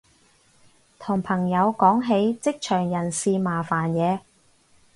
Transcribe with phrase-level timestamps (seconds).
[0.97, 4.21] 同朋友講起職場人事麻煩嘢